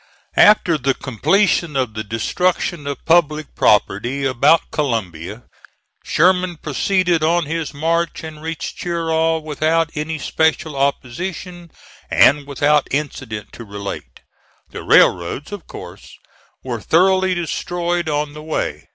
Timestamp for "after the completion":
0.37-1.75